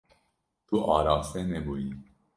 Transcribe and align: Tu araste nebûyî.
Tu 0.67 0.77
araste 0.95 1.41
nebûyî. 1.51 1.91